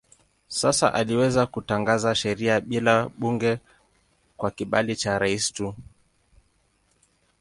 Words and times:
Sasa 0.49 0.93
aliweza 0.93 1.45
kutangaza 1.45 2.15
sheria 2.15 2.59
bila 2.61 3.09
bunge 3.09 3.59
kwa 4.37 4.51
kibali 4.51 4.95
cha 4.95 5.19
rais 5.19 5.53
tu. 5.53 5.75